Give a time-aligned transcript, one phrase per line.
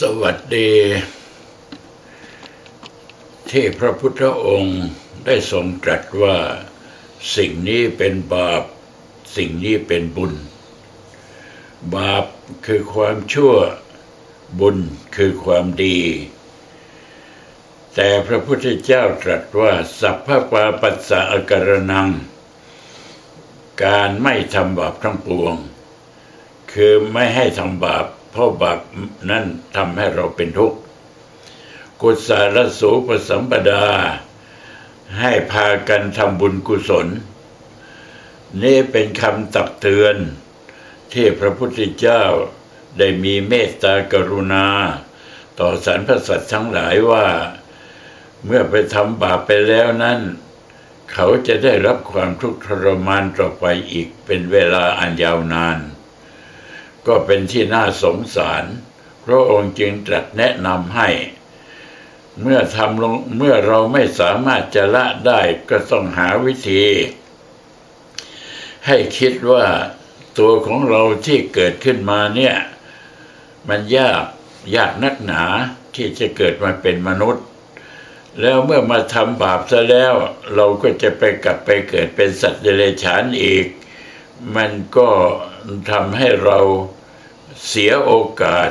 [0.00, 0.72] สวัสดี
[3.50, 4.82] ที่พระพุทธองค์
[5.26, 6.36] ได้ทรงตรัสว่า
[7.36, 8.62] สิ่งนี้เป็นบาป
[9.36, 10.32] สิ่งนี้เป็นบุญ
[11.96, 12.24] บาป
[12.66, 13.54] คือความชั่ว
[14.60, 14.78] บุญ
[15.16, 15.98] คือความดี
[17.94, 22.08] แต่พระพุทธเจ้าตรัสว่าสัพพปาปัสสะอการนัง
[23.84, 25.54] การไม่ทำบาปทั้งปวง
[26.72, 28.80] คือไม่ให้ทำบาป เพราะบาป
[29.30, 29.44] นั้น
[29.76, 30.78] ทำให้เราเป็นทุกข์
[32.00, 33.84] กุศลสูปสัมปดา
[35.20, 37.06] ให้พากันทำบุญกุศล
[38.62, 40.16] นี่เป็นคำตักเตือน
[41.12, 42.24] ที่พระพุทธเจ้า
[42.98, 44.66] ได้มีเมตตากรุณา
[45.58, 47.26] ต่อสรรพสัตว์ทั้งหลายว่า
[48.44, 50.20] เมื่อไปทำบาปไปแล้วนั้น
[51.12, 55.78] เขาจะได้รับความทุกข์ทรมานต่อไปอีกเป็นเวลาอันยาวนาน
[57.06, 58.64] ก็เป็นที่น่าสงสาร
[59.24, 61.08] พระองค์จึงตรัสแนะนำให้
[62.40, 66.84] เมื่อทำลงเมื่อเราไม่สามารถจะละได้ก็ต้องหาวิธี
[68.86, 69.66] ให้คิดว่า
[70.38, 72.54] ตัวของเราที่เกิดขึ้นมาเนี่ย
[73.68, 74.24] มันยาก
[74.76, 75.42] ยากนักหนา
[75.94, 77.44] ที่จะเกิดมาเป็นมนุษย์
[78.40, 80.14] แล้วเมื่อมาทำบาปซะแล้ว
[80.54, 83.66] เราก็จะไปกลับไปเกิดเป็นสัตว์เดรัจฉานอีก
[84.56, 85.10] มันก็
[85.90, 86.58] ทำให้เรา
[87.68, 88.70] เสียโอกาส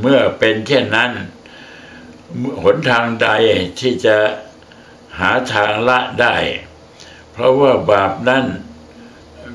[0.00, 1.10] เมื่อเป็นเช่นนั้น
[2.62, 3.28] หนทางใด
[3.80, 4.16] ที่จะ
[5.18, 6.36] หาทางละได้
[7.30, 8.44] เพราะว่าบาปนั้น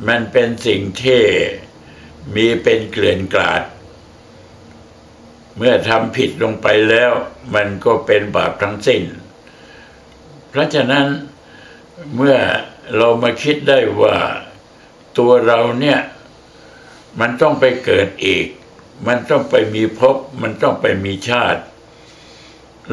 [0.08, 1.22] มันเป็นสิ่งที่
[2.36, 3.64] มีเป็นเกลื่อนกลาด
[5.58, 7.12] เมื่อทำผิดลงไปแล้ว
[7.56, 9.04] มันก็เป็นบาปทั้งสิ้น
[10.50, 11.06] เพราะฉะนั้น
[12.16, 12.38] เมื่อ
[12.98, 14.16] เรามาคิดได้ว่า
[15.18, 16.00] ตัวเราเนี่ย
[17.20, 18.48] มันต้องไปเกิดอีก
[19.08, 21.62] มันต้องไปมีภพมันต้องไปมีชาติ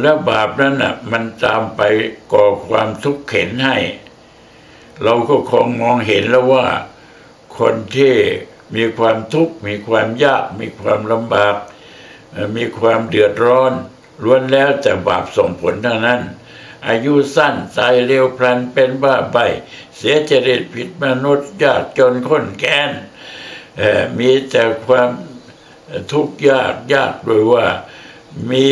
[0.00, 1.80] แล้วบาปนั้นอะ มันตามไป
[2.32, 3.76] ก่อความทุกข์เข็นให้
[5.02, 6.66] เราก็คงมองเห็นแล้วว่า
[7.58, 8.14] คนที่
[8.76, 11.56] มีความทุกข์มีความยาก มีความลำบาก
[12.56, 13.72] มีความเดือดร้อน
[14.22, 16.20] ล้วนแล้วแต่บาปส่งผลทั้งนั้น
[16.88, 19.36] อายุสั้นตายเร็วพลันเป็นบ้าใบ
[19.96, 22.90] เสียจริตผิดมนุษย์ยากจนข้นแค้น
[24.18, 25.10] มีแต่ความ
[26.12, 27.66] ทุกข์ยากยากโดยว่า
[28.50, 28.66] มี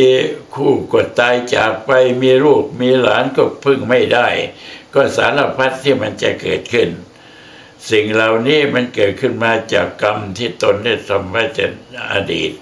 [0.54, 1.90] คู่ก็ตายจากไป
[2.22, 4.28] มีลูกมีหลานก็พึ่งไม่ได้
[4.94, 6.88] ก็สารพัดที่มันจะเกิดขึ้น
[7.90, 11.72] สิ่งเหล่านี้มันเกิดขึ้นมาจากกรรมที่ตนได้ทำไว้จาก
[12.12, 12.52] อดีต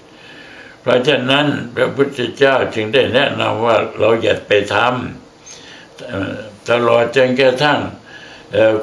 [0.80, 5.19] เพราะฉะนั้นพระพุทธเจ้าจึงได้แนะนำว่าเราอย่าไปทำ
[6.70, 7.80] ตลอดจนกระทั่ง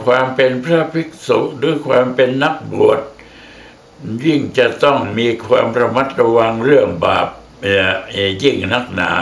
[0.05, 3.00] ความเป็นพระภิกษุหรือความเป็นนักบวช
[4.25, 7.27] ยิ่งจะต้องมีความระมัดระวังเรื่องบาป
[8.44, 9.13] ยิ่งนักหนา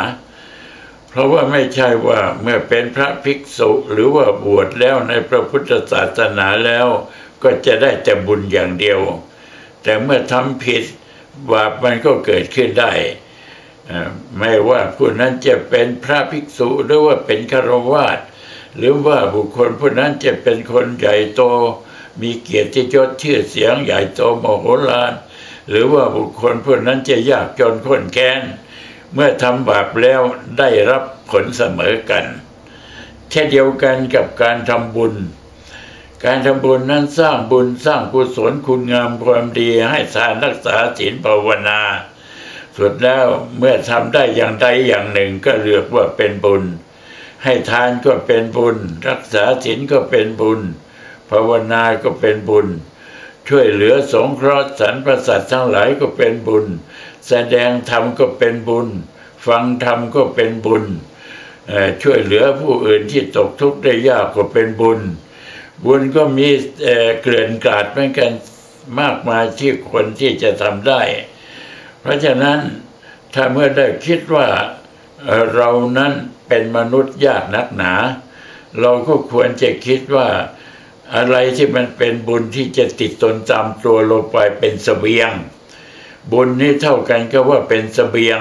[1.09, 6.87] เพราะว่าไม่ใช่ว่าเมื่อเป็นพระภิกษุหรือว่าบวชแล้วในพระพุทธศาสนาแล้ว
[7.43, 8.99] ก็จะได้แต่บุญอย่างเดียว
[9.83, 10.83] แต่เมื่อทำผิด
[11.51, 12.91] บาปมันก็เกิดขึ้นได้
[14.37, 18.19] ไม่ว่าผู้นั้นจะเป็นพระภิกษุหรือว่าเป็นฆราวาส
[18.77, 21.41] หรือว่าบุคคลผู้นั้นจะเป็นคนใหญ่โต
[22.21, 25.13] มีเกียรติยศชื่อเสียงใหญ่โตมโหฬาร
[25.69, 28.41] หรือว่าบุคคลผู้นั้นจะยากจนข้นแค้น
[29.13, 30.21] เมื่อทำบาปแล้ว
[30.57, 32.25] ได้รับผลเสมอกัน
[33.29, 35.13] เช่นเดียวกันกับการทำบุญ
[36.25, 41.81] การทำบุญนั้นสร้างบุญสร้างกุศลคุณงามความดีให้ทานรักษาศีลภาวนา
[42.77, 43.27] สุดแล้ว
[43.57, 46.63] เมื่อทำได้อย่างใดอย่างหนึ่งก็เรียกว่าเป็นบุญ
[47.43, 48.77] ให้ทานก็เป็นบุญ
[49.07, 50.61] รักษาศีลก็เป็นบุญ
[51.29, 52.67] ภาวนาก็เป็นบุญ
[53.47, 56.65] ช่วยเหลือสงเคราะห์สรรพสัตว์ทั้งหลายก็เป็นบุญ
[57.27, 58.87] แสดงธรรมก็เป็นบุญ
[59.45, 60.85] ฟังธรรมก็เป็นบุญ
[62.03, 64.99] ช่วยเหลือผู้อื่นที่ตกทุกข์ได้ยากก็เป็นบุญ
[65.85, 66.47] บุญก็มี
[67.21, 68.31] เกลื่อนกาดเหมือนกัน
[68.99, 71.01] มากมายที่คนที่จะทำได้
[72.05, 72.59] เพราะฉะนั้น
[73.33, 74.47] ถ้าเมื่อได้คิดว่า
[75.55, 76.13] เรานั้น
[76.47, 77.93] เป็นมนุษย์ยากนักหนา
[78.79, 80.27] เราก็ควรจะคิดว่า
[81.15, 85.31] อะไรที่มันเป็นบุญที่จะติดตนจำตัวลงไปเป็นสเสบียง
[86.31, 88.39] บุญนี้เท่ากันก็ว่าเป็นสเสบียง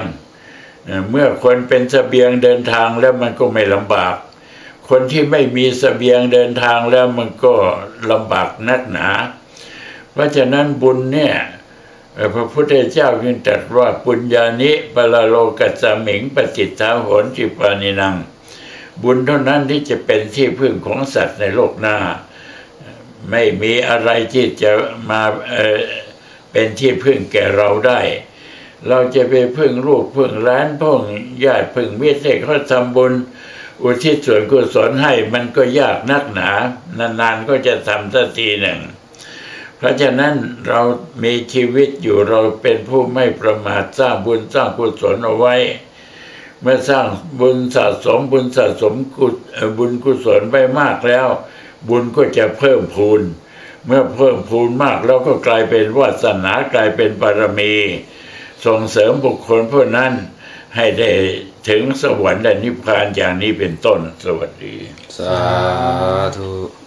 [1.11, 4.15] เมื่อคนเป็นสเสบียงเดินทางแล้วมันก็ไม่ลำบาก
[4.89, 7.55] คนที่ไม่มีสเสบียงเดินทางแล้วมันก็
[8.11, 9.09] ลำบากนักหนา
[10.13, 11.35] เพราะฉะนั้นบุญเนี่ย
[12.35, 18.15] พระพุทธเจ้าจึงตรัสว่าปุญญานิปลโลกัสมิงปจิทาหนจิปานินัง
[19.03, 21.97] บุญเท่านั้นที่จะเป็นที่พึ่งของสัตว์ในโลกหน้า
[23.31, 24.71] ไม่มีอะไรที่จะ
[25.11, 28.01] มาเเป็นที่พึ่งแก่เราได้
[28.89, 31.01] เราจะไปพึ่งลูกพึ่งร้านพึ่ง
[31.45, 33.13] ญาติพึ่งมิตรเขาทำบุญ
[33.83, 36.51] อุทิศส่วนกุศลให้มันก็ยากนักหนา
[37.21, 38.81] นานๆก็จะทำสักทีหนึ่ง
[39.79, 40.35] เพราะฉะนั้น
[40.69, 40.81] เรา
[41.23, 45.55] มีชีวิตอยู่เราเป็นผู้ไม่ประมาทสร้างบุญสร้างกุศลเอาไว้
[46.61, 47.07] เมื่อสร้าง
[47.41, 49.37] บุญสะสมบุญสะสมกุศ
[49.79, 51.29] บุญกุศลไปมากแล้ว
[51.89, 53.23] บุญก็จะเพิ่มพูน
[53.87, 57.75] เมื่อเพิ่มพูนมากแล้วก็กลายเป็นวาสนากลายเป็นบารมี
[58.65, 60.13] ส่งเสริมบุคคลผู้นั้น
[60.77, 61.11] ให้ได้
[61.69, 64.77] ถึงสวรรค์และนิพพานอย่างนี้เป็นต้นสวัสดี
[65.19, 65.39] สา
[66.37, 66.84] ธุ